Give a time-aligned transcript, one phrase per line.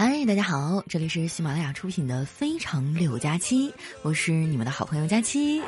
[0.00, 3.68] 嗨，大家好，这里是喜马拉雅出品的《非常六加七》，
[4.02, 5.60] 我是你们的好朋友佳期。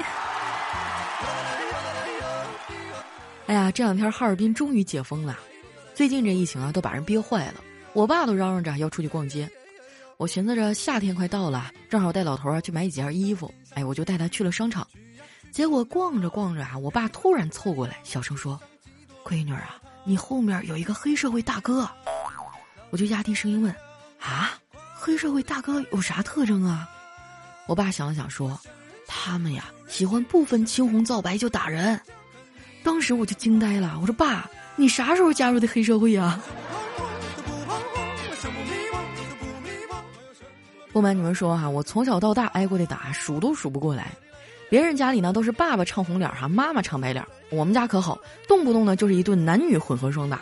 [3.48, 5.36] 哎呀，这两天哈尔滨终于解封了，
[5.96, 7.54] 最近这疫情啊都把人憋坏了，
[7.92, 9.50] 我爸都嚷嚷着要出去逛街。
[10.16, 14.86] 我寻思着夏天快到了，正好带老头啊去买几件衣服，哎，我就带他去了商场。
[15.50, 18.60] 结果逛着逛着啊，我爸突然凑过来，小声说
[19.26, 21.90] ：“闺女啊，你后面有一个黑社会大哥。”
[22.90, 23.74] 我就压低声音问。
[24.20, 24.52] 啊，
[24.94, 26.88] 黑社会大哥有啥特征啊？
[27.66, 28.58] 我爸想了想说
[29.06, 31.98] ：“他们呀，喜欢不分青红皂白就打人。”
[32.82, 36.40] 当时我就惊呆了，我说：“爸，你啥时候加入的黑社会呀？”
[40.92, 44.10] 不瞒你们说哈，我从小到大挨过的打数都数不过来。
[44.68, 50.40] 别人家里呢都是爸爸唱红脸哈，妈妈唱白脸，我们家可好，动不动呢就是一顿男女混合双打。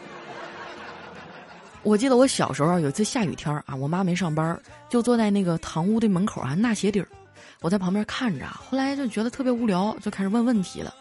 [1.83, 4.59] 我记得我小时候有一次下雨天啊，我妈没上班，
[4.89, 7.09] 就坐在那个堂屋的门口啊纳鞋底儿，
[7.61, 10.95] 我在旁边看着，后来就觉得特别无聊，就开始问问题了。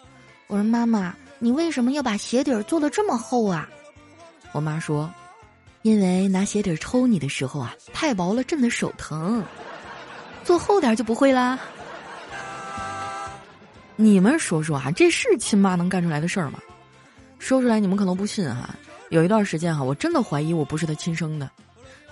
[0.48, 3.68] 我说：“妈妈，你为什么要把鞋底儿做的这么厚啊？”
[4.54, 5.12] 我妈说
[5.82, 9.44] ：“因为拿鞋底儿抽你的时候啊，太薄了，震的手疼，
[10.46, 11.60] 做厚点就不会啦。”
[13.98, 16.60] 你们说说啊，这是亲妈能干出来的事儿吗？
[17.40, 18.70] 说出来你们可能不信哈。
[19.10, 21.50] 有一段时间哈，我真的怀疑我不是他亲生的，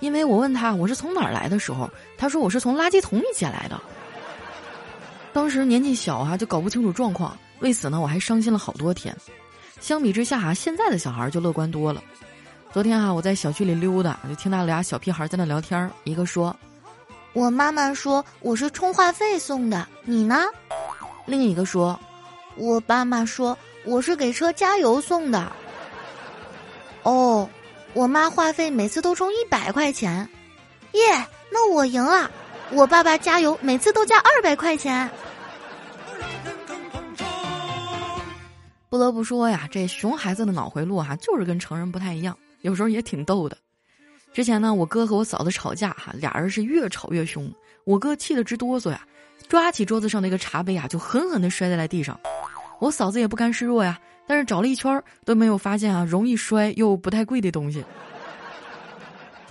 [0.00, 3.80] 因为我问他我是从哪儿来的时候，他说我是从垃圾桶里捡来的。
[5.32, 9.14] 当时年纪小哈，就搞不清楚状况，为此呢我还伤心了好多天。
[9.78, 12.02] 相比之下哈，现在的小孩就乐观多了。
[12.72, 16.56] 昨天哈，我在小区里溜达，就听到俩小屁孩在那聊天，一个说
[17.34, 20.44] ：“我妈妈说我是充话费送的，你呢？”
[21.26, 21.98] 另一个说
[22.56, 25.52] ：“我爸妈说我是给车加油送的。”
[27.06, 27.48] 哦，
[27.94, 30.28] 我妈话费每次都充一百块钱，
[30.90, 31.00] 耶，
[31.50, 32.28] 那我赢了。
[32.72, 35.08] 我爸爸加油每次都加二百块钱。
[38.88, 43.56] 不得不说呀，这熊孩子的脑回路哈，就是跟成人不太一样，有时候也挺逗的。
[44.32, 47.48] 之前呢，我哥和我嫂子吵架哈，俩人是越吵越凶，
[47.84, 49.06] 我哥气得直哆嗦呀，
[49.46, 52.18] 抓起桌子上那个茶杯啊，就狠狠的摔在了地上。
[52.80, 53.96] 我嫂子也不甘示弱呀。
[54.26, 57.84] 但是找了一圈都没有发现啊，容易摔又不太贵的东西。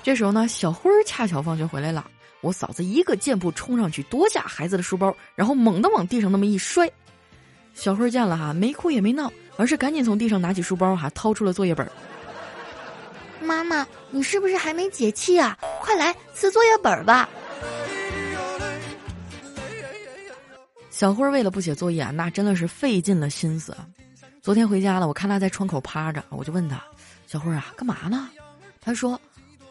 [0.03, 2.05] 这时候呢，小辉儿恰巧放学回来了，
[2.41, 6.91] 我嫂子一个箭步冲上去夺下孩子的书包，然后猛地往地上那么一摔。
[7.73, 11.89] 小辉儿见了哈，没哭也没闹，而是赶紧从地上拿起书包哈，掏出了作业本。
[13.41, 15.57] 妈妈，你是不是还没解气啊？
[15.81, 17.27] 快来撕作业本吧。
[20.89, 23.75] 小辉儿为了不写作业啊，那真的是费尽了心思。
[24.45, 26.79] 昨天回家了，我看他在窗口趴着，我就问他
[27.25, 28.29] ：“小辉啊，干嘛呢？”
[28.79, 29.19] 他说：“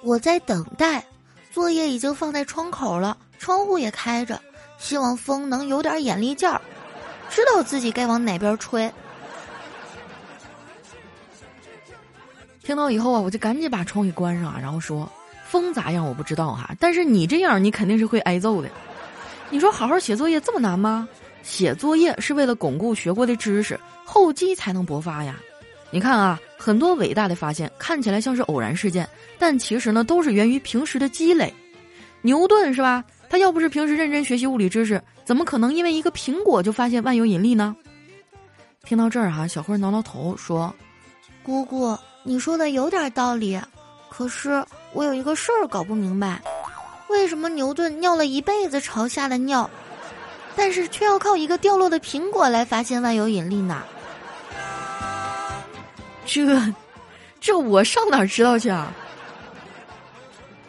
[0.02, 1.04] 我在等待，
[1.52, 4.42] 作业已经放在窗口了，窗户也开着，
[4.76, 6.60] 希望风能有点眼力劲儿，
[7.30, 8.92] 知道自己该往哪边吹。”
[12.60, 15.08] 听到以后啊，我就赶紧把窗给关上，然后说
[15.46, 18.68] ：“风咋样我不知道哈，但是你这样你肯定是会挨揍的。
[19.50, 21.08] 你说好好写作业这么难吗？
[21.44, 23.78] 写作业是为了巩固学过的知识。”
[24.14, 25.41] 厚积才能薄发呀！
[25.91, 29.08] 你看啊，很多伟大的发现看起来像是偶然事件，
[29.41, 31.52] 但其实呢都是源于平时的积累。
[32.22, 33.03] 牛顿是吧？
[33.28, 37.74] 他要不是平时认真学习物理知识，怎么可能因为一个苹果就发现万有引力呢？
[38.84, 40.72] 听到这儿哈，小慧挠挠头说
[41.42, 43.60] ：“姑姑，你说的有点道理，
[44.08, 46.41] 可是我有一个事儿搞不明白，
[47.08, 49.69] 为什么牛顿尿了一辈子朝下的尿，
[50.54, 53.82] 但是却要靠一个掉落的苹果来发现万有引力呢？”
[56.24, 56.74] 这，
[57.40, 58.92] 这我上哪儿知道去啊？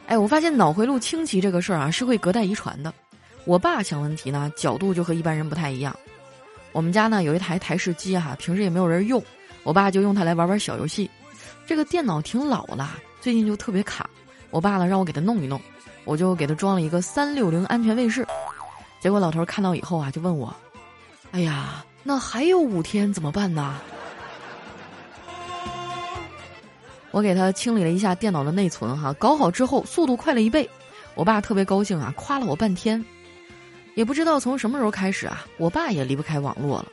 [0.08, 2.94] 哎，我发现脑回路清奇这个事儿啊，是会隔代遗传的。
[3.46, 5.96] 我爸想问题呢，角度就和一般人不太一样。
[6.72, 9.24] 我们家呢有一台台式机哈，平时也没有人用，
[9.64, 11.10] 我爸就用它来玩玩小游戏。
[11.66, 14.10] 这个电脑挺老了，最近就特别卡。
[14.52, 15.60] 我爸呢让我给他弄一弄，
[16.04, 18.28] 我就给他装了一个三六零安全卫士。
[19.00, 20.56] 结果老头看到以后啊，就问我
[21.32, 23.80] ：“哎呀，那还有五天怎么办呢？”
[27.16, 30.70] 我给他清理了一下电脑的内存，哈，搞好之后速度快了一倍，
[31.14, 33.02] 我爸特别高兴啊，夸了我半天。
[33.94, 36.88] 也不知道从什么时候开始啊，我爸也离不开网络了，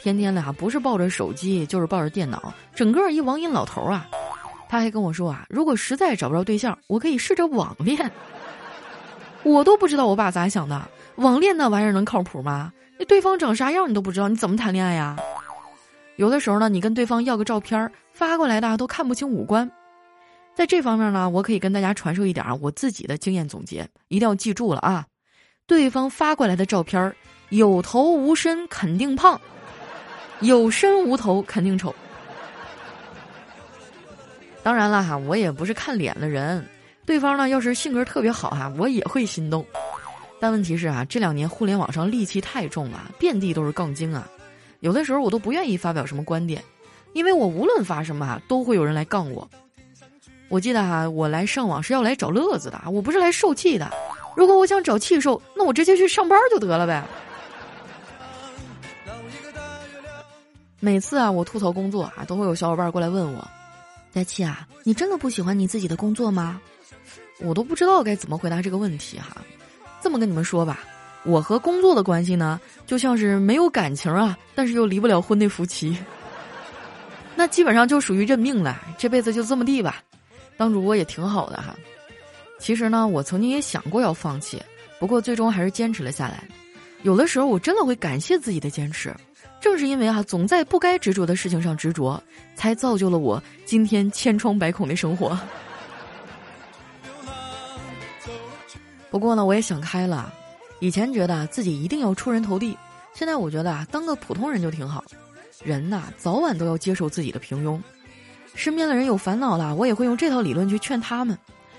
[0.00, 4.04] 天天的哈不是抱着手机就是抱着电脑，整个一网瘾老头啊。
[4.68, 8.10] 他还跟我说啊，如果实在找不着对象，我可以试着网恋。
[9.44, 12.72] 我都不知道我爸咋想的，网恋那玩意儿能靠谱吗？
[12.98, 15.16] 那对方长啥样你都不知道，你怎么谈恋爱呀？
[16.18, 17.90] 有的时候呢，你跟对方要个照片。
[18.12, 19.70] 发过来的都看不清五官，
[20.52, 25.06] 在这方面呢，我可以跟大家传授一点啊我自己的经验总结，一定要记住了啊！
[25.68, 27.14] 对方发过来的照片
[27.50, 29.40] 有头无身肯定胖，
[30.40, 31.94] 有身无头肯定丑。
[34.64, 36.66] 当然了哈，我也不是看脸的人，
[37.06, 39.64] 对方呢要是性格特别好哈，我也会心动。
[40.40, 44.28] 但问题是啊，这两年互联网上戾气太重了，遍地都是杠精啊，
[44.80, 46.62] 有的时候我都不愿意发表什么观点，
[47.12, 49.48] 因为我无论发什么啊，都会有人来杠我。
[50.48, 53.90] 我记得哈，我来上网是要来找乐子的，我不是来受气的。
[54.36, 57.04] 如果我想找气受，那我直接去上班就得了呗。
[60.80, 63.46] 每次啊，我吐槽工作啊，都会有小伙伴过来问我
[64.14, 66.60] ：“佳琪啊，你真的不喜欢你自己的工作吗？”
[67.40, 69.36] 我都不知道该怎么回答这个问题哈。
[70.00, 70.80] 这么跟你们说吧，
[71.24, 75.96] 我和工作的关系呢，就像是没有感情啊，但是又离不了婚的夫妻。
[77.36, 80.02] 那基本上就属于认命了，这辈子就这么地吧。
[80.56, 81.74] 当主播也挺好的哈，
[82.58, 84.60] 其实呢，我曾经也想过要放弃，
[84.98, 86.42] 不过最终还是坚持了下来。
[87.02, 89.14] 有的时候我真的会感谢自己的坚持，
[89.60, 92.20] 正是因为啊，总在不该执着的事情上执着，
[92.56, 95.38] 才造就了我今天千疮百孔的生活。
[99.10, 100.34] 不过呢，我也想开了，
[100.80, 102.76] 以前觉得自己一定要出人头地，
[103.14, 105.04] 现在我觉得啊，当个普通人就挺好。
[105.64, 107.80] 人呐，早晚都要接受自己的平庸。
[108.54, 111.36] 身边的人有烦恼了，我也会用这套理论去劝他们。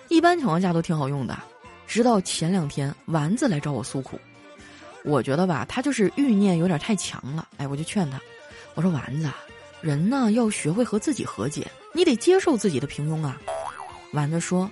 [0.10, 1.38] 一般情况下都挺好用的。
[1.88, 4.20] 直到前两天，丸子来找我诉苦，
[5.04, 7.48] 我觉得吧，他就是欲念有点太强了。
[7.58, 8.20] 哎，我就劝他，
[8.76, 9.30] 我说丸子，
[9.82, 13.40] 人呢要学会和自己和解，你得接受自己的平庸啊。
[14.12, 14.70] 丸子说，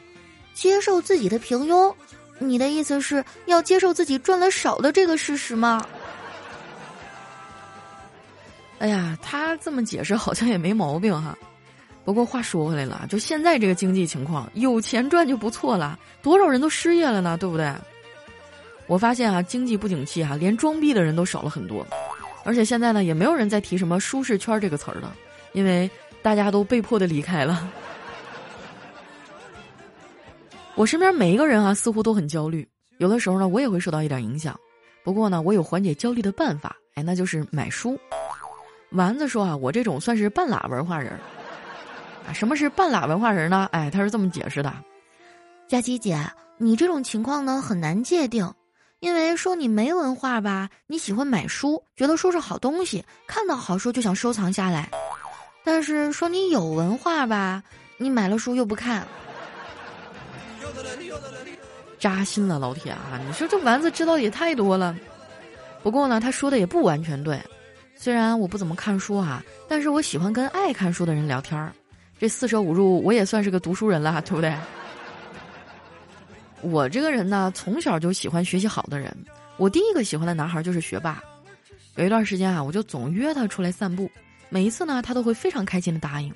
[0.54, 1.94] 接受自己的平庸，
[2.40, 5.86] 你的意思是要接受自己赚的少的这个事实吗？
[8.80, 11.36] 哎呀，他这么解释好像也没毛病哈。
[12.06, 15.98] 不过话说回来了，就现在这个经济情况，有钱赚就不错了。
[16.22, 17.74] 多少人都失业了呢，对不对？
[18.86, 21.86] 我发现啊，经济不景气啊，连装逼的人都少了很多。
[22.46, 25.14] 而且现在呢，也没有人再提什么舒适圈这个词儿了，
[25.52, 25.90] 因为
[26.22, 27.70] 大家都被迫的离开了。
[30.78, 32.66] 我身边每一个人啊，似乎都很焦虑。
[33.00, 34.56] 有的时候呢，我也会受到一点影响。
[35.04, 38.00] 不过呢，我有缓解焦虑的办法，哎，那就是买书。
[38.92, 41.14] 丸子说啊，我这种算是半拉文化人。
[42.28, 43.68] 啊什么是半拉文化人呢？
[43.72, 44.72] 哎，他是这么解释的：
[45.68, 46.16] 佳琪姐，
[46.60, 48.54] 你这种情况呢很难界定，
[49.00, 54.84] 因为说你没文化吧，你喜欢买书，觉得书是好东西，看到好书就想收藏下来；
[55.64, 57.64] 但是说你有文化吧，
[57.98, 59.08] 你买了书又不看，
[62.00, 63.20] 扎心了，老铁啊！
[63.26, 64.96] 你说这丸子知道也太多了。
[65.82, 67.40] 不过呢，他说的也不完全对，
[67.96, 71.74] 虽然我不怎么看书哈，但是我喜欢跟爱看书的人聊天儿。
[72.20, 74.54] 这四舍五入，我也算是个读书人了，对不对？
[76.62, 79.16] 我这个人呢，从小就喜欢学习好的人。
[79.58, 81.24] 我第一个喜欢的男孩就是学霸。
[81.96, 84.10] 有一段时间啊，我就总约他出来散步，
[84.50, 86.32] 每一次呢，他都会非常开心的答应。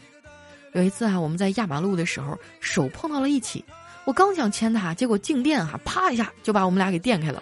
[0.74, 3.64] 有一次啊，我们在压马路的时候，手碰到了一起，
[4.06, 7.42] 我刚想牵他，结果静电哈，啪一下就把我们俩给电开了。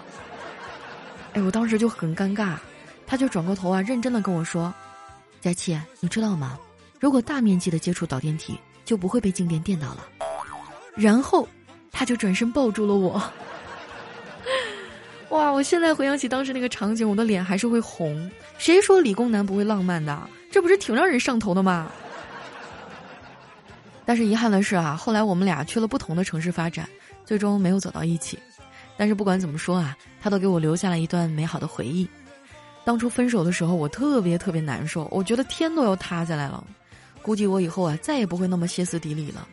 [1.33, 2.56] 哎，我当时就很尴尬，
[3.07, 4.73] 他就转过头啊，认真的跟我说
[5.39, 6.57] ：“佳琪，你知道吗？”
[7.00, 10.06] 如果大面积的接触导电体，就不会被静电电到了。
[10.95, 11.47] 然后，
[11.92, 13.21] 他就转身抱住了我。
[15.30, 15.49] 哇！
[15.51, 18.30] 我现在回想起当时那个场景，我的脸还是会红。
[18.57, 20.30] 谁说理工男不会浪漫的？
[20.51, 21.89] 这不是挺让人上头的吗？
[24.09, 26.89] 但是遗憾的是啊，后来我们俩去了不同的城市发展，
[27.25, 28.39] 最终没有走到一起。
[28.97, 32.09] 但是不管怎么说啊，他都给我留下了一段美好的回忆。
[32.83, 36.66] 当初分手的时候，我特别特别难受，我觉得天都要塌下来了。
[37.21, 39.47] 估计我以后啊，再也不会那么歇斯底里了，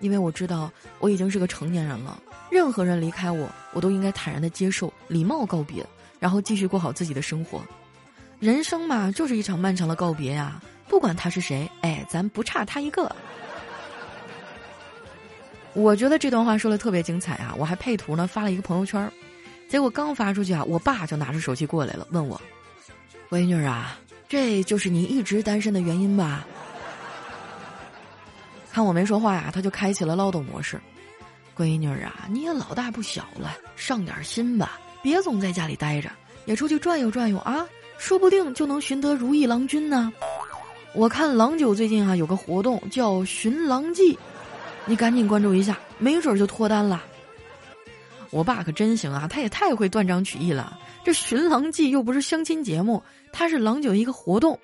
[0.00, 2.20] 因为我知道我已经是个成年人了。
[2.50, 5.86] 任何人离开我，我都应该坦然的接受，礼貌告别，
[6.18, 7.62] 然后继续过好自己的生活。
[8.40, 10.60] 人生嘛，就是一场漫长的告别呀。
[10.88, 13.14] 不管他是谁，哎，咱不差他一个。
[15.72, 17.54] 我觉得这段话说的特别精彩啊！
[17.56, 19.10] 我还配图呢，发了一个朋友圈
[19.68, 22.40] 结果刚发出去啊，我爸就拿着手机过来了，问我
[23.30, 23.96] ：“闺女啊，
[24.28, 26.44] 这就是你一直单身的原因吧？”
[28.72, 30.80] 看我没说话呀，他就开启了唠叨模式。
[31.56, 36.10] 闺女啊，你也老大不小了，上点心吧，别总在家里待着，
[36.46, 37.64] 也出去转悠转悠啊，
[37.96, 40.12] 说不定就能寻得如意郎君呢。
[40.94, 44.18] 我看郎酒最近啊有个活动叫寻郎记，
[44.90, 47.00] 你赶紧关注一下，没准就脱单了。
[48.30, 50.76] 我爸可真行啊，他也太会断章取义了。
[51.04, 53.00] 这寻狼记又不是相亲节目，
[53.32, 54.58] 它是郎酒一个活动。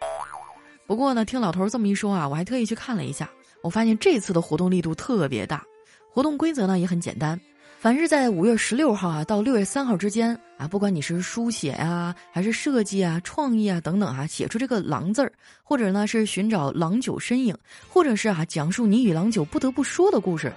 [0.84, 3.30] 不过呢，听老头这么一说啊，我还特意去看了一下。
[3.62, 5.64] 我发现这次的活动力度特别大，
[6.10, 7.40] 活动规则呢也很简单。
[7.86, 17.56] 凡是在五月十六号啊到六月三号之间啊，不管你是书写啊，还是设计啊、创意啊等等啊，写出这个“狼”字儿，或者呢是寻找郎酒身影，
[17.88, 20.52] 或者是啊讲述你与郎酒不得不说的故事，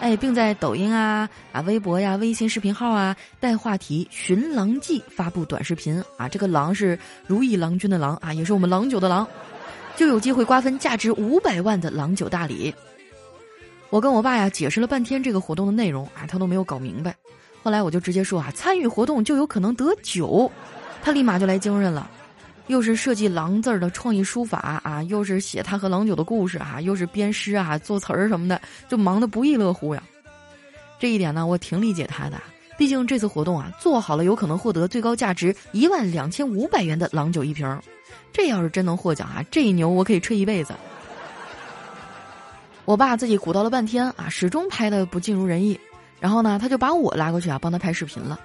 [0.00, 6.02] 哎，并在抖音啊、啊微博呀、微信视频号啊带话题“寻狼记”发布短视频。
[6.16, 9.24] 啊，这个“狼”是如意郎君的“狼”啊，也是我们郎酒的“狼”，
[9.94, 12.74] 就有机会瓜分价值五百万的郎酒大礼。
[13.90, 17.14] 我跟我爸呀解释了半天这个活动的内容啊，他都没有搞明白。
[17.62, 20.50] 后来我就直接说啊，参与活动就有可能得酒，
[21.02, 22.08] 他立马就来精神了。
[22.68, 30.02] 又是设计狼字儿的创意书法啊，又是写他和郎酒的故事啊，又是编诗啊、作词儿什么的，就忙得不亦乐乎呀。
[31.00, 32.40] 这一点呢，我挺理解他的，
[32.78, 37.76] 毕竟这次活动啊做好了，有可能获得最高价值一万两千五百元的郎酒一瓶。
[38.32, 40.72] 这要是真能获奖啊，这一牛我可以吹一辈子。
[42.90, 45.78] 我爸自己鼓捣了半天啊，始终拍的不尽如人意。
[46.18, 48.40] 然后呢，他就把我拉过去啊，帮他拍视频了。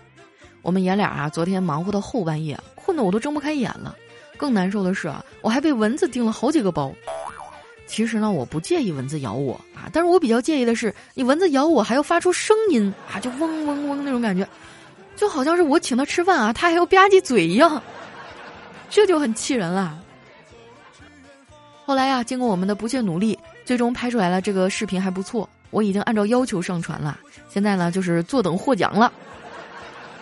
[0.62, 3.96] 我们爷俩啊，昨天忙活到后半夜，困得我都睁不开眼了。
[4.38, 6.94] 更难受的是啊，我还被蚊子叮了好几个包。
[7.88, 14.48] 其实呢，我不介意蚊子咬我啊，但是我比较介意的是，你蚊子咬我还要发出声音啊，就嗡嗡嗡那种感觉，
[15.16, 17.82] 就好像是我请他吃饭啊，他还要吧唧嘴一样，
[18.92, 20.00] 这就很气人了。
[21.84, 23.36] 后来呀，经过我们的不懈努力。
[23.66, 27.20] 最终拍出来了，这个视频还不错，我已经按照要求上传了。
[27.50, 29.12] 现在呢，就是坐等获奖了。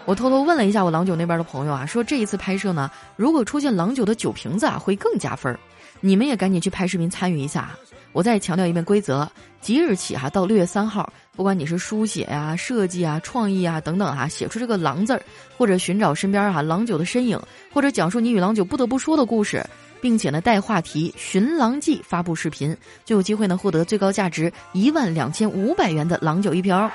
[0.06, 5.60] 我偷偷问了一下我郎酒那边的朋友啊，说这一次拍摄呢，如果出现郎酒的酒瓶子啊，会更加分儿。
[6.00, 7.72] 你们也赶紧去拍视频参与一下。
[8.12, 9.28] 我再强调一遍规则：
[9.62, 15.22] 即日起哈，到六月三号，不管你是书写呀、设计啊、创意啊等等哈，写出这个“郎”字儿，
[15.58, 17.40] 或者寻找身边啊郎酒的身影，
[17.74, 19.66] 或者讲述你与郎酒不得不说的故事。
[20.04, 26.92] 并且呢，带话题《寻狼记》发布视频，就有机会呢获得最高价值一万两千五百元的郎酒一瓶儿，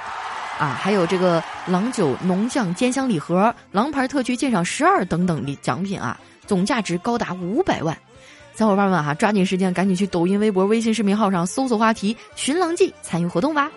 [0.59, 7.97] 啊，还有这个郎酒浓酱煎香礼盒、狼牌特区鉴赏十二等等的奖品啊，总价值高达五百万。
[8.55, 13.71] 小伙伴们哈，抓紧时间，赶紧去抖音、微博、微信视频号上搜索话题《寻狼记》，参与活动吧。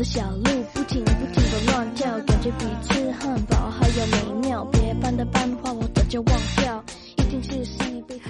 [0.00, 4.64] 的小鹿不停不停的乱叫，感觉比吃汉堡还要美妙。
[4.72, 6.82] 别班的班花我早就忘掉，
[7.18, 7.52] 一听是
[7.90, 8.24] 一辈子。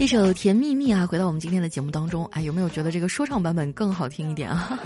[0.00, 4.76] 一首《甜蜜蜜》啊，回到我们今天的节目当中，哎，有没有觉得这个说唱版本更好听一点啊？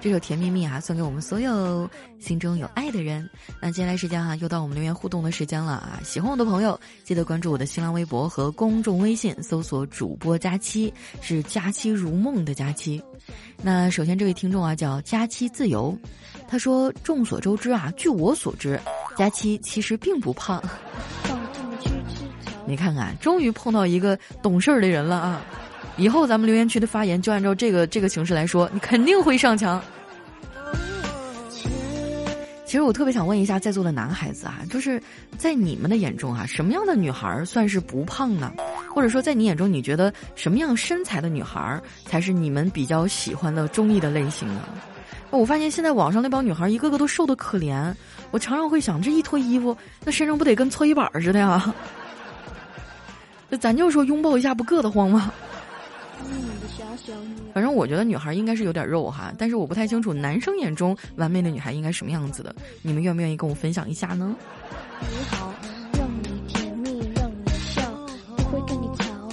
[0.00, 1.88] 这首《甜蜜蜜》啊，送给我们所有
[2.20, 3.28] 心中有爱的人。
[3.60, 6.00] 那接下来时间哈，又到我们留言互动的时间了啊！
[6.04, 13.02] 喜欢我的朋友，记得关注我的新浪微博和公众微信，搜索“主播佳期”，是“佳期如梦”的佳期。
[13.60, 15.96] 那首先这位听众啊，叫佳期自由，
[16.46, 18.80] 他说：“众所周知啊，据我所知，
[19.16, 20.62] 佳期其实并不胖。
[22.66, 25.42] 你看看，终于碰到一个懂事儿的人了啊！”
[25.98, 29.82] 以后咱们留言区的发言就按照这个这个形式来说，你肯定会上墙。
[32.64, 35.02] 其实我特别想问一下在座的男孩子啊，就是
[35.38, 38.52] 在你们的眼中啊，什么样的女孩算是不胖呢？
[38.94, 44.60] 或者说在你眼中，你觉得什么样身材的女孩才是你们比较喜欢的中意的类型呢？
[45.30, 47.92] 我发现现在网上那帮女孩一个个都瘦的可怜，
[48.30, 51.74] 我常常会想，这一脱衣服，那身上不得跟搓衣板似的呀？
[53.48, 55.32] 那咱就说拥抱一下不硌得慌吗？
[57.52, 62.54] 反正我觉得女孩应该是有点肉哈，但是我不太清楚男生眼中完美的女孩应该什么样子的。
[62.82, 64.36] 你们愿不愿意跟我分享一下呢？
[65.00, 65.52] 你好，
[65.94, 67.82] 让你甜蜜，让你笑，
[68.36, 69.28] 不会跟你吵。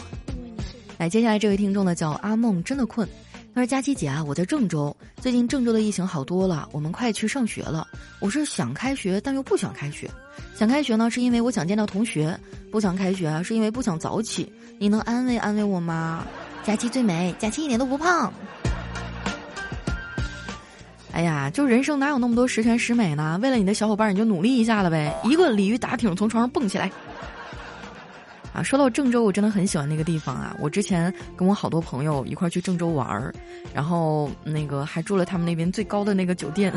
[0.97, 3.07] 来，接下来这位听众呢叫阿梦，真的困。
[3.53, 7.87] 他说：“佳琪姐啊，我在郑州，最近郑州的疫情好多了，我们快去上学了。
[8.19, 10.09] 我是想开学，但又不想开学。
[10.55, 12.37] 想开学呢，是因为我想见到同学；
[12.69, 14.51] 不想开学啊，是因为不想早起。
[14.77, 16.25] 你能安慰安慰我吗？”
[16.65, 18.33] 佳期最美，佳期一点都不胖。
[21.11, 23.39] 哎呀，就人生哪有那么多十全十美呢？
[23.41, 26.91] 为了你的小伙伴，你就努力一下了呗，一个鲤鱼打挺从床上蹦起来。
[28.51, 30.55] 啊，说到郑州，我真的很喜欢那个地方啊！
[30.59, 33.31] 我之前跟我好多朋友一块去郑州玩儿，
[33.73, 36.73] 然后那个还住了他们那边最高的那个酒店。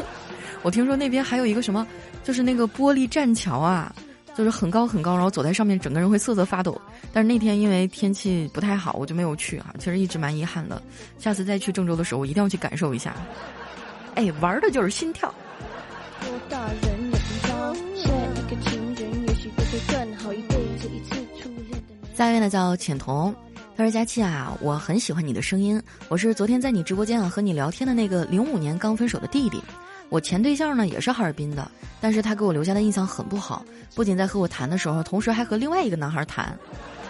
[0.62, 1.86] 我听说那边还有一个什么，
[2.22, 3.94] 就是那个玻璃栈桥啊。
[4.34, 6.80] 就是很高很高，然后走在上面，整个人会瑟瑟发抖。
[7.12, 9.74] 但是那天因为天气不太好，我就没有去啊。
[9.78, 10.82] 其实一直蛮遗憾的，
[11.18, 13.14] 下次再去郑州的时候，我一定要去感受一下。
[14.14, 15.32] 哎，玩的就是心跳。
[22.14, 23.34] 下一位呢叫浅彤，
[23.76, 29.60] 他说：“佳期啊，我很喜欢你的声音，我是昨天在你直播间啊和你聊天的那个零五年刚分手的弟弟。
[30.12, 33.64] 我前对象呢也是哈尔滨的，但是他给我留下的印象很不好，
[33.94, 36.54] 不仅在和我谈的时候，同时还和另外一个男孩谈，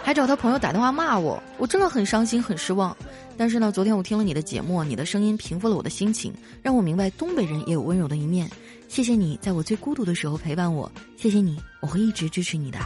[0.01, 2.95] 还找他朋友打电话骂我，我真的很伤心很失望。
[3.35, 8.49] 但是呢，昨天我听了你的节目，你的声音平复了我的心情，让我明白东北人也有温柔的一面。
[8.87, 12.79] 谢谢你在我最孤独的时候陪伴我，谢谢你，我会一直支持你的。”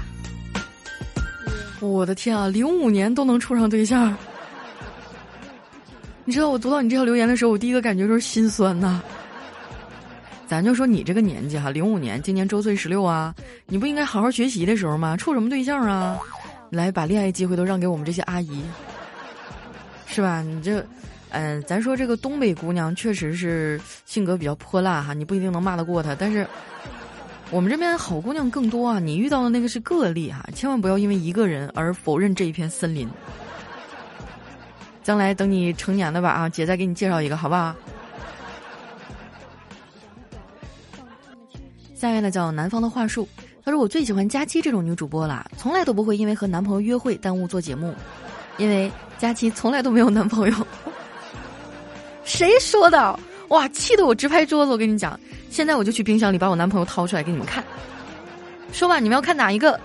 [1.79, 4.17] 我的天啊，零五年都能处上对象，
[6.25, 8.99] 你知道我读到你这条留言的时候，我第一个感觉就是心酸呐。
[10.47, 13.35] 咱就说你这个年纪哈，零五年，今年周岁十六啊，
[13.65, 15.17] 你不应该好好学习的时候吗？
[15.17, 16.17] 处什么对象啊？
[16.69, 18.63] 来把恋爱机会都让给我们这些阿姨，
[20.07, 20.41] 是吧？
[20.41, 20.85] 你这，
[21.29, 26.47] 嗯，咱说这个东北姑娘确实是性格比较泼辣哈，你不一定能骂得过她，但是。
[27.49, 28.99] 我们这边好姑娘更多啊！
[28.99, 33.07] 你遇到的那个是个例哈，千万不要因为一个人而否认这一片森林。
[35.01, 37.73] 将来等你成年了吧啊，姐再给你介绍一个，好不好？
[41.99, 43.27] 下面呢叫南方的话术，
[43.65, 47.91] 他说我最喜欢佳期这种女主播了，从来都不会因为和男朋友约会耽误做节目，
[48.57, 50.67] 因为佳期从来都没有男朋友。
[52.23, 53.19] 谁说的？
[53.47, 54.71] 哇，气得我直拍桌子！
[54.71, 55.19] 我跟你讲。
[55.49, 57.63] 现在我就去冰箱里把我男朋友掏出来给你们看。
[58.71, 59.79] 说吧，你们要看哪一个？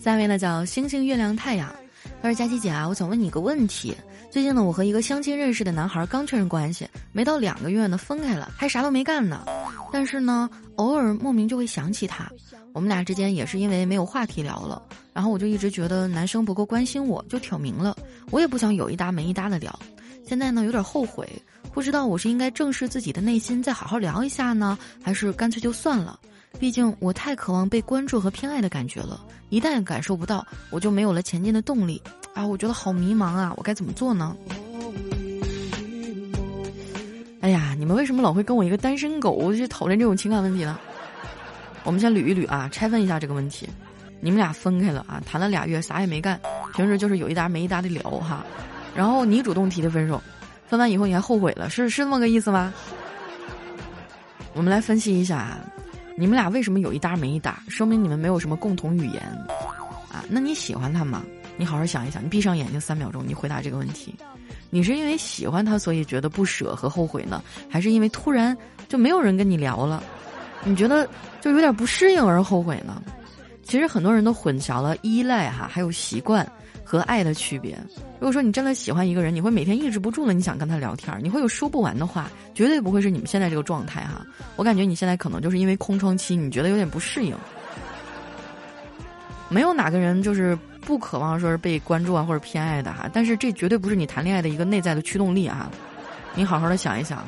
[0.00, 1.72] 下面呢叫星星、月亮、太阳。
[2.20, 3.94] 他说：“佳琪姐啊，我想问你个问题。
[4.34, 9.46] 最近呢，我和一个相亲认识的男孩刚确认关系，没到两个月呢，分开了，还啥都没干呢。
[9.92, 12.28] 但是呢，偶尔莫名就会想起他。
[12.72, 14.82] 我们俩之间也是因为没有话题聊了。”
[15.14, 17.96] 然后我就一直觉得男生不够关心我，就挑明了，
[18.32, 19.78] 我也不想有一搭没一搭的聊。
[20.26, 21.28] 现在呢有点后悔，
[21.72, 26.18] 不知道我是应该正视自己的内心，再好好聊一下呢，还是干脆就算了？
[26.58, 32.02] 毕竟我太渴望被关注和偏爱的感觉了，一旦感受不到，我就没有了前进的动力。
[32.34, 34.36] 啊，我觉得好迷茫啊，我该怎么做呢？
[37.40, 40.78] 哎呀，你们为什么老会跟我一个单身狗去讨论这种情感问题呢？
[41.84, 43.68] 我们先捋一捋啊，拆分一下这个问题。
[44.20, 46.40] 你们俩分开了啊，谈了俩月啥也没干，
[46.74, 48.44] 平时就是有一搭没一搭的聊哈，
[48.96, 50.20] 然后你主动提的分手，
[50.66, 52.72] 分完以后你还后悔了，是是这么个意思吗？
[54.54, 55.58] 我们来分析一下啊，
[56.16, 57.62] 你们俩为什么有一搭没一搭？
[57.68, 59.22] 说明你们没有什么共同语言
[60.10, 60.24] 啊。
[60.30, 61.22] 那你喜欢他吗？
[61.56, 64.14] 你好好想一想，你闭上眼睛三秒钟，你回答这个问题。
[64.70, 68.56] 你是因为喜欢他所以觉得不舍和后悔呢，还是因为突然
[68.88, 70.02] 就没有人跟你聊了，
[70.64, 71.08] 你觉得
[71.40, 73.00] 就有点不适应而后悔呢？
[73.62, 76.46] 其实很多人都混淆了依赖哈，还有习惯
[76.82, 77.78] 和爱的区别。
[78.18, 84.26] 如果说你真的喜欢一个人，你会每天抑制不住了，你想跟他聊天，你会有说不完的话，绝对不会是你们现在这个状态哈。
[84.56, 87.34] 我感觉你现在可能就是因为空窗期，你觉得有点不适应。
[89.48, 95.70] 没有哪个人就是不渴望说是被关注啊或者偏爱的哈，但是这绝对不是你谈恋爱的一个内在的驱动力啊。
[96.34, 97.24] 你好好的想一想。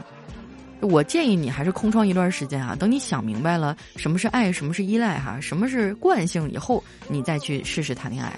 [0.80, 8.32] 我建议你还是空窗一段时间啊，等你想明白了什么是爱，什么是依赖哈，什么是惯性以后，你再去试试谈恋爱。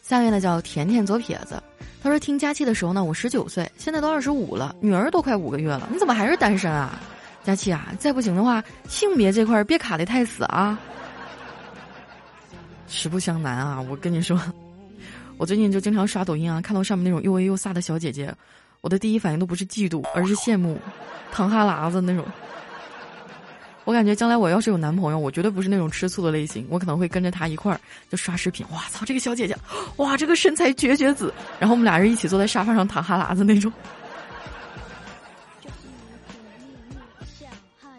[0.00, 1.60] 下面呢叫甜甜左撇子，
[2.00, 7.00] 他说听佳期的时候呢，我十九岁，现在都二十五了，女儿都快五个月了，你怎么还是单身啊？
[7.46, 10.76] 佳琪啊，再不行的话，性别这块别卡的太死啊。
[12.88, 14.40] 实不相瞒啊，我跟你说。
[15.36, 18.34] 我最近就经常刷抖音啊，看到上面那种又 A 又飒的小姐姐，
[18.80, 20.76] 我的第一反应都不是嫉妒，而是羡慕，
[21.30, 22.24] 淌哈喇子那种。
[23.84, 28.66] 我感觉将来我要是有男朋友，我绝对不是那种吃醋的类型，我可能会跟着他一块儿就刷视频。
[28.72, 29.56] 哇操，这个小姐姐，
[29.98, 33.72] 哇，这个身材绝绝子，然后我们俩人一起坐在沙发上淌哈喇子那种。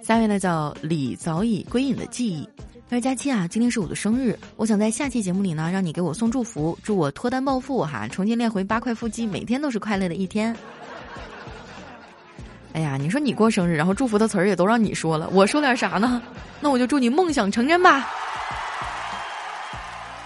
[0.08, 2.48] 下面呢叫李早已归隐的记忆。
[2.90, 10.56] 他说：“佳期啊，今天是我的生日，我想在下期节目里呢，让你给我送祝福，祝我脱单暴富哈，重新练回八块腹肌，每天都是快乐的一天。”
[12.72, 16.22] 哎呀，你说你过生日，然后祝福的词儿也都让你说了，我说点啥呢？
[16.62, 18.08] 那我就祝你梦想成真吧！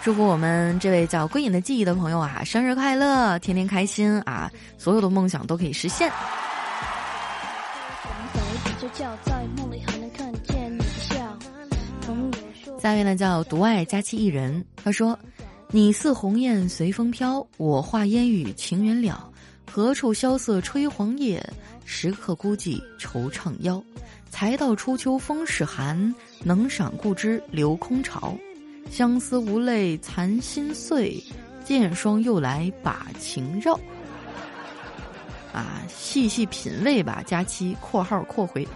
[0.03, 6.11] 祝福我们这位叫归隐的记忆的朋友啊，生日快乐，天天开心啊，所有的梦想都可以实现。
[8.93, 11.37] 叫在梦里还能看见你笑
[12.79, 15.17] 下面呢叫独爱佳期一人，他说
[15.69, 19.29] ：“你似鸿雁随风飘，我化烟雨情缘了。
[19.71, 21.41] 何处萧瑟吹黄叶？
[21.85, 23.81] 时刻孤寂惆怅腰。
[24.29, 28.35] 才到初秋风始寒，能赏故知留空巢。
[28.89, 31.23] 相思无泪残心碎，
[31.63, 33.79] 剑霜又来把情绕。”
[35.53, 37.21] 啊，细细品味吧。
[37.25, 38.67] 佳期括号括回。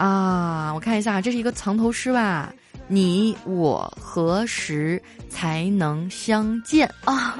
[0.00, 2.50] 啊，我看一下，这是一个藏头诗吧？
[2.88, 7.38] 你我何时才能相见啊？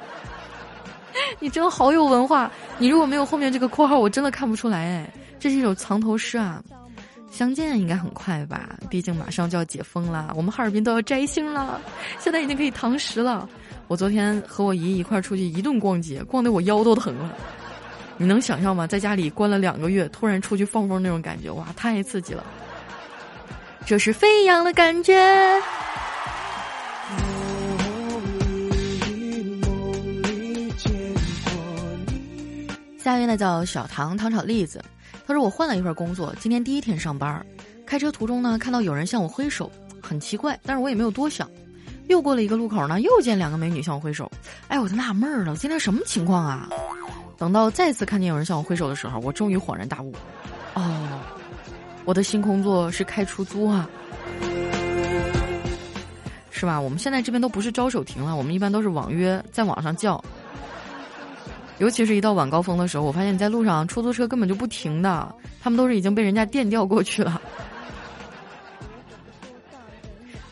[1.40, 2.50] 你真的好有文化！
[2.76, 5.10] 你如果没有后面这个括号，我真的看不出来哎。
[5.38, 6.62] 这是一首藏头诗啊。
[7.30, 8.76] 相见应该很快吧？
[8.90, 11.80] 毕竟马上就要解封了，我们哈尔滨都要摘星了，
[12.18, 13.48] 现在已经可以堂食了。
[13.88, 17.34] 我昨天和我姨一块儿出去一顿逛街，逛得我腰都疼了。
[18.20, 18.86] 你能想象吗？
[18.86, 22.44] 在家里关了两个月，突然出去放风那种感觉，哇，太刺激了！
[23.86, 25.14] 这是飞扬的感觉。
[32.98, 34.84] 下一位呢叫小唐糖炒栗子，
[35.26, 37.42] 他说我换了一份工作，今天第一天上班，
[37.86, 41.48] 开车途中呢看到有人向我挥手，很奇怪，但是我也没有多想。
[42.08, 44.30] 又过了一个路口呢，又见两个美女向我挥手，
[44.68, 46.68] 哎，我就纳闷了，今天什么情况啊？
[47.40, 50.14] 等到再次看见有人向我挥手的时候，我终于恍然大悟，
[50.74, 51.18] 哦，
[52.04, 53.88] 我的新工作是开出租啊，
[56.50, 56.78] 是吧？
[56.78, 60.22] 我们现在这边都不是招手停了，我们一般都是网约，在网上叫。
[61.78, 67.40] 尤其是一到晚高峰的时候，我发现你在路上出租车根本就不停的，他们都是已经被人家电调过去了。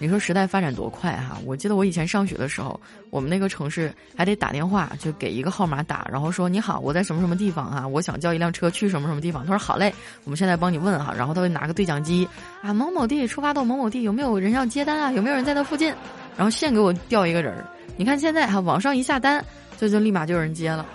[0.01, 1.37] 你说时代发展多快哈！
[1.45, 2.81] 我记得我以前上学的时候，
[3.11, 9.45] 我们那个城市还得打电话，就给一个号码打，然后说你好，我在什么什么地方啊，我想叫一辆车去什么什么地方。
[9.45, 12.29] 他说好嘞，我们现在帮你问哈，然后他会拿个对讲机
[12.63, 15.11] 啊，某某地出发到某某地，有没有人要接单啊？
[15.11, 15.93] 有没有人在那附近？
[16.37, 17.67] 然后现给我调一个人儿。
[17.97, 19.45] 你看现在哈，网上一下单，
[19.77, 20.87] 这就立马就有人接了。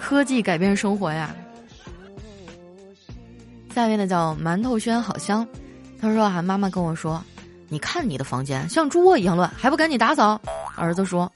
[0.00, 1.34] 科技改变生活呀！
[3.74, 5.46] 下面的叫馒头轩好香，
[6.00, 7.22] 他说啊，妈妈跟我说，
[7.68, 10.40] 你看你的房间像猪窝一样乱，还不赶紧打扫？
[10.76, 11.30] 儿子说，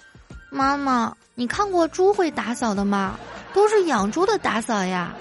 [0.51, 3.19] 妈妈，你看过猪会打扫的吗？
[3.55, 5.13] 都是养猪的打扫呀。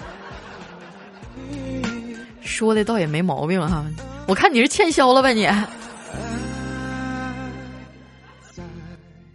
[2.40, 3.84] 说的倒也没毛病哈，
[4.26, 5.48] 我看你是欠削了吧你。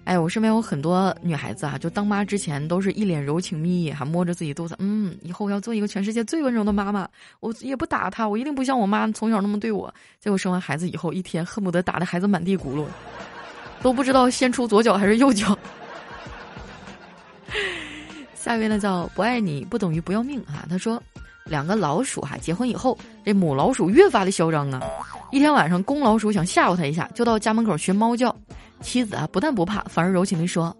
[0.05, 7.07] 哎，我身边有很多女孩子啊，就当妈之前都是一脸柔情蜜意，还摸着自己肚子，嗯，以后要做一个全世界最温柔的妈妈，
[7.39, 9.93] 我也不打她，我一定不像我妈从小那么对我。
[10.19, 12.85] 结果生完孩子以后，一天恨不得打的孩子满地轱辘，
[13.81, 15.57] 都不知道先出左脚还是右脚。
[18.35, 21.01] 下面呢叫不爱你不等于不要命哈，他说
[21.45, 24.81] 两个老鼠哈结婚以后，这母老鼠越发的嚣张啊，
[25.31, 28.35] 一天晚上公老鼠想吓唬他一下，就到家门口学猫叫。
[28.83, 30.75] 妻子啊，不但不怕，反而柔情地说：“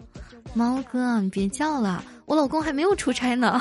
[0.54, 3.60] 猫哥，你别叫了，我老公还没有出差呢。”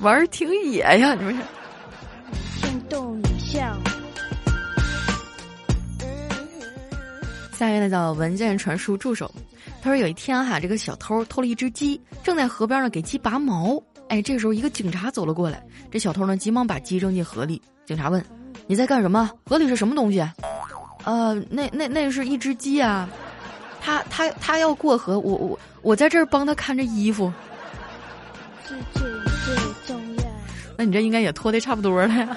[0.00, 1.42] 玩儿挺野呀，你们是。
[7.52, 9.30] 下一位呢叫文件传输助手，
[9.82, 13.78] 他说有一天哈，这个小偷偷了一只鸡，正在河边呢给鸡拔毛。
[14.08, 17.60] 哎，这时候一个警察走了过来，这小偷呢急忙把鸡扔进河里。
[17.84, 18.24] 警察问。
[18.70, 19.28] 你在干什么？
[19.46, 20.24] 河里是什么东西？
[21.02, 23.08] 呃，那那那是一只鸡啊，
[23.82, 27.32] 他他他要过河，我我我在这儿帮他看着衣服。
[30.76, 32.36] 那你这应该也脱的差不多了呀。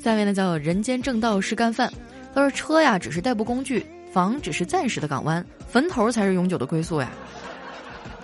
[0.00, 1.92] 下面呢叫人间正道是干饭，
[2.32, 7.10] 他说车呀只是代步工具，房只是暂时的港湾，坟头才是永久的归宿呀。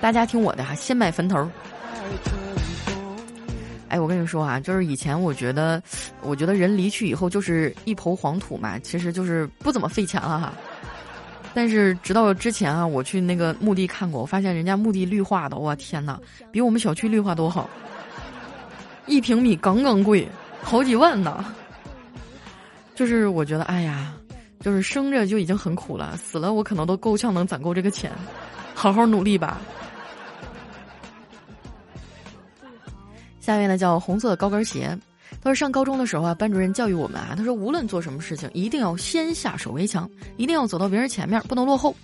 [0.01, 1.51] 大家听我的哈，先买坟头。
[3.89, 5.83] 哎，我跟你说啊，就是以前我觉得，
[6.23, 10.53] 我觉得人离去以后就是一抔黄土嘛，其实就是不怎么费钱了哈。
[11.55, 16.21] 但是直到之前啊，我去那个墓地看过，我发现人家墓地绿化的，我天哪，
[16.51, 17.69] 比我们小区绿化都好。
[19.07, 20.29] 一平米杠杠贵，
[20.63, 21.45] 好几万呢。
[22.95, 24.13] 就是我觉得，哎呀，
[24.61, 28.11] 就是生着就已经很苦了，死了我可能都够呛能攒够这个钱，
[28.75, 29.61] 好好努力吧。
[33.47, 34.99] 下面呢叫红色高跟鞋，
[35.41, 41.95] 他说上高中的时候啊，班主任教育我们啊，他说无论做什么事情，一定要先下手为强，一定要走到别人前面，不能落后。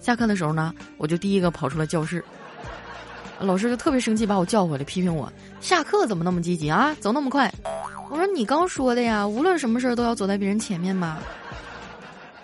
[0.00, 2.24] 下课的时候呢，我就第一个跑出了教室，
[3.38, 7.48] 老师就特别生气，把我叫回来批评我，下课怎么那么积极啊，走那么快。
[8.10, 11.18] 我说你刚说的呀，无论什么事儿都要走在别人前面嘛。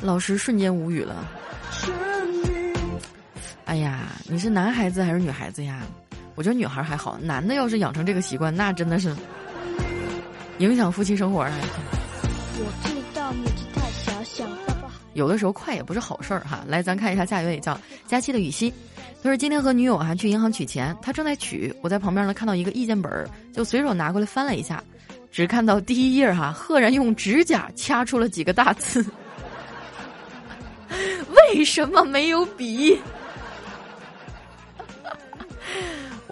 [0.00, 1.28] 老师瞬间无语了。
[3.64, 5.82] 哎呀，你是男孩子还是女孩子呀？
[6.34, 9.14] 我觉得女孩还好，男的要是养成这个习惯，那真的是
[10.58, 11.52] 影响夫妻生活了。
[15.14, 16.64] 有的时候快也不是好事儿哈。
[16.66, 18.72] 来，咱看一下下一位，叫佳期的雨熙。
[19.22, 24.82] 他说今天和女友啊去银行取钱，他正在取，我在旁边呢看到一个意见本儿，就随手拿过来翻了一下，
[25.30, 29.04] 只看到第一页哈，赫然用指甲掐出了几个大字。
[31.28, 32.98] 为什么没有笔？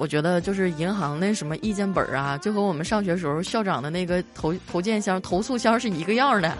[0.03, 6.53] 我觉得就是银行那什么意见本啊，就和我们上学时候校长的那个投投件箱、投诉箱是一个样的。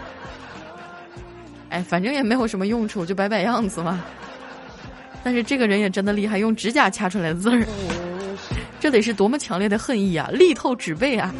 [1.67, 4.01] 哎，反正也没有什么用处，就摆摆样子嘛。
[5.25, 7.67] 但是这个人也真的厉害，用指甲掐出来的字儿，
[8.79, 10.29] 这得是多么强烈的恨意啊！
[10.31, 11.35] 力透纸背啊！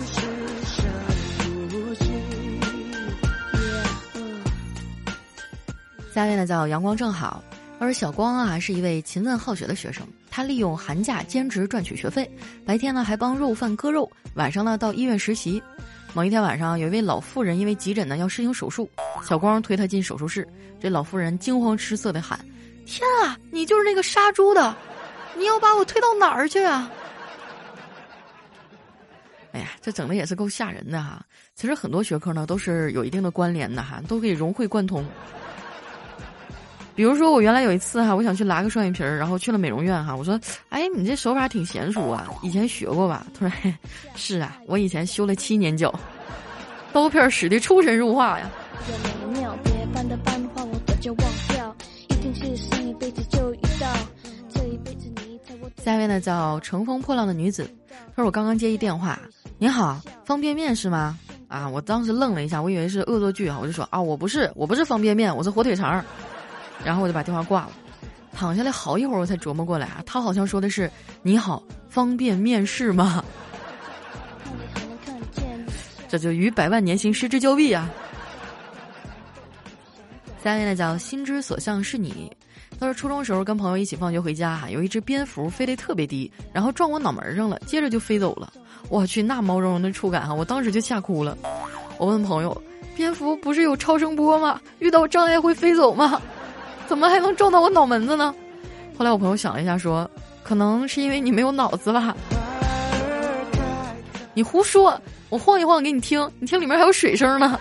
[6.14, 7.42] 下面呢叫阳光正好，
[7.80, 12.28] 他说小光啊是一位勤奋好学的学生，他利用寒假兼职赚取学费，
[12.66, 15.62] 白天呢还帮肉贩割肉，晚上呢到医院实习。
[16.12, 18.90] 某一天晚上，有一位老妇人因为急诊呢要实行手术，
[19.24, 20.48] 小光推她进手术室，
[20.82, 22.44] 这老妇人惊慌失色的喊。
[22.84, 24.76] 天啊，你就是那个杀猪的，
[25.38, 26.92] 你要把我推到哪儿去啊？
[29.54, 31.24] 哎呀，这整的也是够吓人的哈。
[31.54, 35.06] 其实很多学科呢都是有一定的关联的哈，都可以融会贯通。
[36.96, 43.74] 比如说我原来有一次哈，我想去拉个双眼皮儿，然后去了美容院哈，我说：“哎，你这手法挺娴熟啊，以前学过吧？”他说
[44.16, 45.94] ：“是啊，我以前修了七年脚，
[46.92, 48.50] 刀片使的出神入化呀。”
[55.84, 59.20] 下一位呢叫乘风破浪的女子，她说我刚刚接一电话，
[59.58, 61.18] 您好，方便面是吗？
[61.48, 66.04] 啊，我当时愣了一下，我以为是恶作剧啊，我就说啊，我不是，我不是方便面，我是火腿肠。
[66.86, 67.72] 然后我就把电话挂了，
[68.32, 70.90] 躺下来好一会儿我才琢磨过来啊，他好像说的是
[71.22, 73.24] 你好，方便面试吗？
[76.10, 77.90] 这就与百万年薪失之交臂啊！
[80.44, 82.32] 下一位呢叫心之所向是你。
[82.80, 88.52] 他说初中时候跟朋友一起放学回家，有一只蝙蝠飞得特别低，然后撞我脑门上了，接着就飞走了。
[88.90, 91.36] 我去，那毛茸茸的触感哈，我当时就吓哭了。
[91.98, 92.62] 我问朋友，
[92.96, 94.60] 蝙蝠不是有超声波吗？
[94.80, 96.22] 遇到障碍会飞走吗？
[96.88, 98.34] 怎么还能撞到我脑门子呢？
[98.98, 100.10] 后来我朋友想了一下，说，
[100.44, 102.16] 可能是因为你没有脑子吧。
[104.34, 107.60] 你胡说，我晃一晃给你听，你听里面还有水声呢。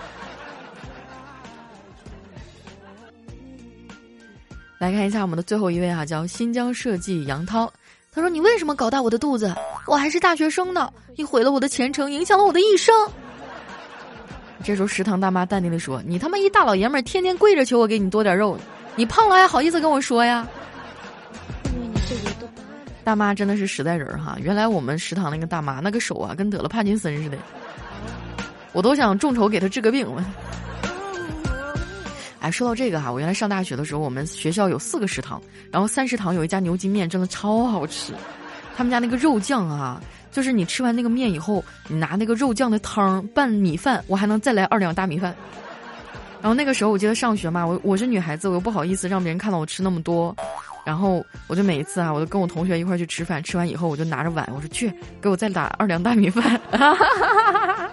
[4.79, 7.71] 来看一下我们的最后一位哈，叫新疆设计杨涛。
[8.11, 9.51] 他说：“你为什么搞大我的肚子？
[9.87, 10.91] 我还是大学生呢！
[11.15, 12.93] 你毁了我的前程，影响了我的一生。”
[14.63, 18.55] 这时候食堂大妈淡定的说：“你他妈一大老爷们儿，天天跪着求我给你多点肉，
[18.95, 20.47] 你胖了还好意思跟我说呀？”
[23.03, 24.37] 大妈真的是实在人哈！
[24.39, 27.37] 原来我们食堂那个大妈那个手啊，跟得了帕金森似的，
[28.71, 30.07] 我都想众筹给她治个病。
[32.39, 38.13] 哎，说到这个哈，我原来上大学的时候，我们学校有四个食堂，然后三食堂有一家牛筋面，真的超好吃。
[38.77, 40.01] 他们家那个肉酱啊，
[40.31, 45.35] 就是你吃完那个面以后，你拿那个肉酱的汤拌米饭，我还能再来二两大米饭。
[46.43, 50.35] 然后那个时候我记得上学嘛，我我是女孩子，我又不好意思让别人看到我吃那么多，
[50.85, 56.59] 然后我就每一次啊，我都跟我同学一块去吃饭，吃完以后我就拿着碗，我说去给我再打二两大米饭。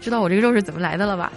[0.00, 1.32] 知道我这个肉是怎么来的了吧？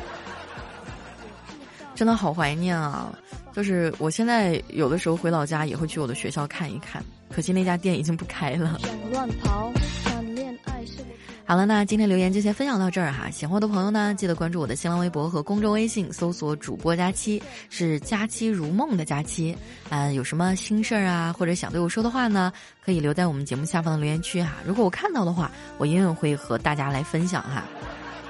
[1.96, 3.12] 真的好怀念啊！
[3.52, 8.80] 就是我现在有的时候回老家也会去我的学校看一看，可惜那家店已经不开了。
[11.48, 13.30] 好了，那今天留言就先分享到这儿哈。
[13.30, 19.56] 喜欢的朋友呢，记得关注我的新浪微博和公众微信，搜索“主播佳期”，是“佳期如梦”的佳期。
[19.90, 22.52] 嗯，有什么心事儿啊，或者想对我说的话呢，
[22.84, 24.54] 可以留在我们节目下方的留言区哈。
[24.66, 27.64] 如果我看到的话，我一定会和大家来分享哈。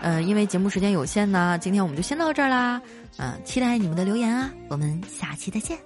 [0.02, 2.82] 嗯，因为节目时间有限呢，今天我们就先到这儿啦。
[3.18, 5.80] 嗯，期待你们的留言啊，我们下期再见。